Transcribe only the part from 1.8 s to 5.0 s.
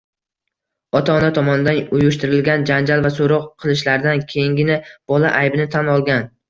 uyushtirilgan janjal va so‘roq qilishlardan keyingina